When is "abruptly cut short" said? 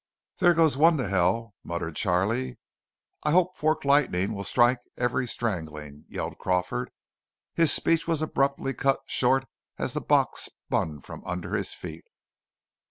8.19-9.45